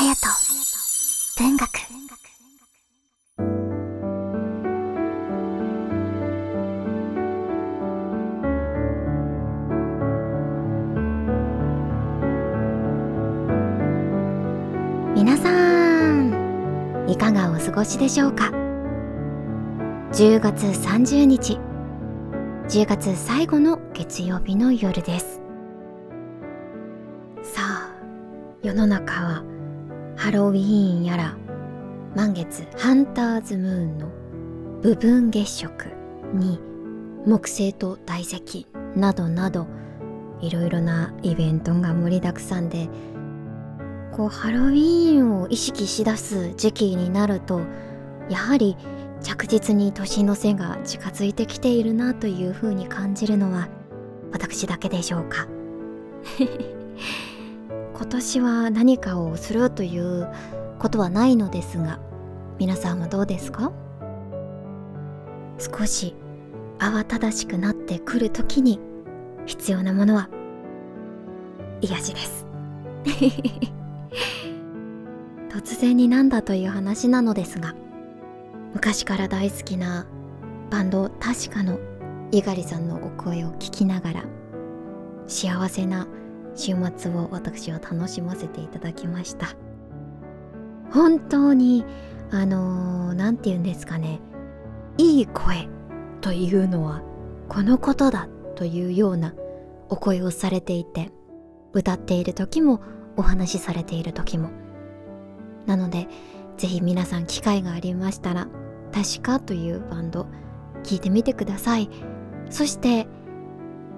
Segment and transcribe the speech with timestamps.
[0.00, 0.16] 隼人
[1.36, 1.68] 文学。
[15.14, 15.50] 皆さ
[16.14, 18.50] んいかがお過ごしでしょうか
[20.12, 21.58] ？10月30日
[22.68, 25.42] 10月最後の月曜日の夜です。
[27.42, 27.94] さあ
[28.62, 29.49] 世の中は
[30.20, 31.34] ハロウィーンやら
[32.14, 34.08] 満月ハンターズムーンの
[34.82, 35.86] 部分月食
[36.34, 36.60] に
[37.24, 39.66] 木星と大石などなど
[40.42, 42.90] いろいろなイベントが盛りだくさんで
[44.12, 47.62] こうハロウィーンを意識しだす時期になると
[48.28, 48.76] やはり
[49.22, 53.68] 着実に年の瀬が近づいてきているなというふうに感じるのは
[54.32, 55.48] 私だけでしょうか？
[58.00, 60.26] 今年は何かをするという
[60.78, 62.00] ことはないのですが
[62.58, 63.72] 皆さんはどうですか？
[65.58, 66.14] 少し
[66.78, 68.80] 慌ただしくなってくる時に
[69.44, 70.30] 必要なものは
[71.82, 72.46] 癒しです。
[75.52, 77.74] 突然になんだという話なのですが
[78.72, 80.06] 昔から大好きな
[80.70, 81.78] バンド確かの
[82.32, 84.24] 猪狩さんのお声を聞きながら
[85.26, 86.06] 幸せな
[86.54, 89.48] 週末を私は楽しませていただきました。
[90.90, 91.84] 本当に
[92.30, 94.20] あの何、ー、て言うんですかね。
[94.98, 95.68] いい声
[96.20, 97.02] というのは
[97.48, 99.34] このことだというような
[99.88, 101.10] お声をされていて
[101.72, 102.80] 歌っている時も
[103.16, 104.50] お話しされている時も。
[105.66, 106.08] なので
[106.56, 108.48] ぜひ皆さん機会がありましたら
[108.92, 110.26] 「確か」というバンド
[110.82, 111.88] 聞いてみてください。
[112.50, 113.06] そして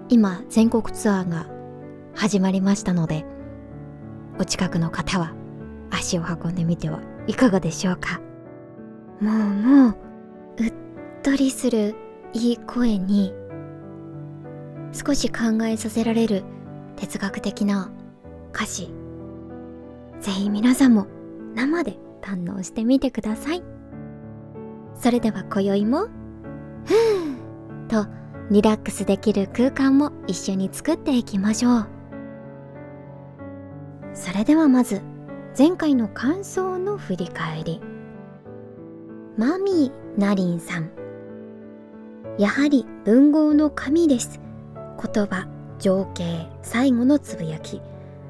[0.09, 1.47] 今全国ツアーが
[2.15, 3.25] 始まりましたので
[4.39, 5.35] お近くの方は
[5.91, 8.21] 足を運んでみてはいかがでしょうか。
[9.21, 9.97] もうもう
[10.59, 10.73] うっ
[11.23, 11.95] とりする
[12.33, 13.33] いい声に
[14.93, 16.45] 少し考えさせられる
[16.97, 17.93] 哲学的な
[18.53, 18.93] 歌詞。
[20.21, 21.07] ぜひ皆さんも
[21.55, 23.63] 生で堪能してみてください。
[24.95, 26.07] それでは今宵も
[26.85, 28.07] ふーと
[28.51, 32.02] リラックスできる空間も一緒に作っていきましょう。
[34.15, 35.01] それではまず
[35.59, 37.81] 前回の感想の振り返り。
[39.37, 40.91] マミーナリンさん。
[42.39, 44.41] やはり文豪の神です。
[45.03, 47.81] 言葉情景最後のつぶやき。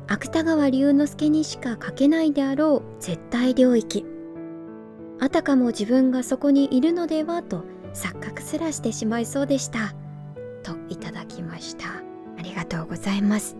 [0.08, 4.04] 芥川龍之介にしか書けないであろう絶対領域。
[5.20, 7.64] あたかも自分がそこにいるのではと
[7.94, 9.94] 錯覚すらしてしまいそうでした。
[10.62, 11.86] といただきました。
[12.38, 13.56] ありがとうございます。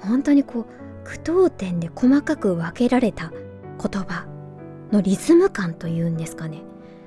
[0.00, 4.26] 本当にこう句読点で細かく分けられた言葉
[4.92, 6.62] のリズム感というんですかね。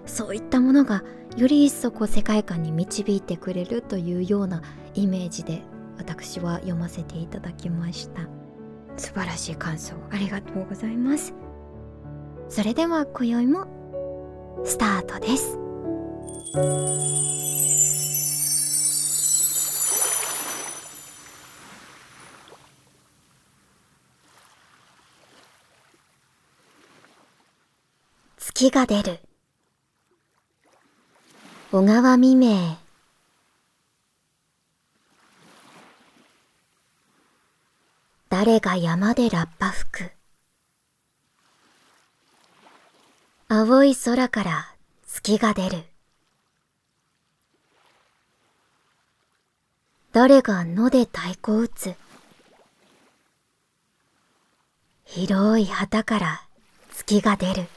[0.05, 1.03] そういったものが
[1.37, 4.61] より一層こう世界観に導いてくれるというような
[4.93, 5.61] イメージで
[5.97, 8.27] 私は読ませていただきました。
[8.97, 11.33] 素晴らしい感想ありがとうございます。
[12.49, 13.65] それでは今宵も
[14.63, 15.57] スタートです。
[28.55, 29.19] 月が出る。
[31.71, 32.77] 小川未明。
[38.29, 40.11] 誰が山でラッパ吹く。
[43.49, 44.75] 青い空から
[45.07, 45.83] 月が出る。
[50.11, 51.95] 誰が野で太鼓打つ。
[55.05, 56.43] 広い旗から
[56.91, 57.67] 月が出る。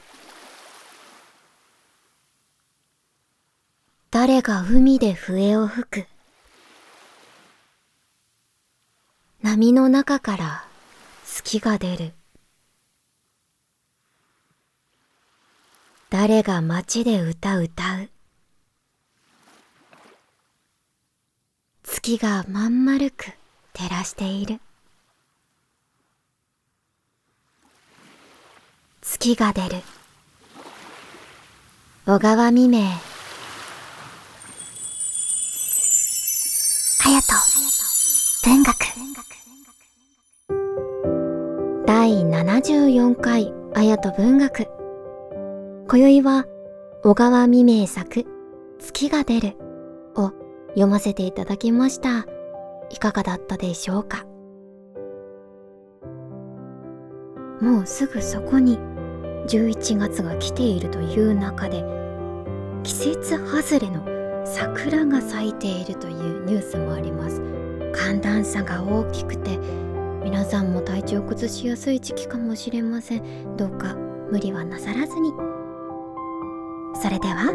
[4.27, 6.05] 誰が海で笛を吹く
[9.41, 10.65] 波の中から
[11.23, 12.11] 月が出る。
[16.09, 18.09] 誰が街で歌歌う。
[21.83, 23.31] 月がまん丸く
[23.71, 24.59] 照らしている。
[29.01, 29.81] 月が出る。
[32.05, 33.06] 小川未明。
[37.29, 37.59] 隼
[38.41, 38.73] 人文学
[41.85, 44.69] 第74回綾と文学。
[45.89, 46.45] 今宵は
[47.03, 48.25] 小川未明作
[48.79, 49.57] 月が出る
[50.15, 50.31] を
[50.69, 52.25] 読ませていただきました。
[52.91, 54.25] いかがだったでしょうか？
[57.59, 58.79] もうすぐそこに
[59.47, 61.83] 11月が来ているという中で
[62.83, 64.16] 季節外れの
[64.53, 67.41] 桜が咲いているというニュースもあります。
[67.93, 69.57] 寒暖差が大きくて
[70.23, 73.57] 皆さんも体調崩しやすい時期かもしれません。
[73.57, 73.95] どうか
[74.31, 75.31] 無理はなさらずに。
[77.01, 77.53] それでは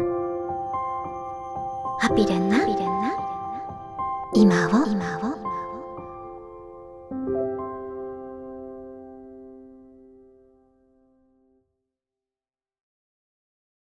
[1.99, 2.57] ハピレンナ
[4.35, 5.02] 今を。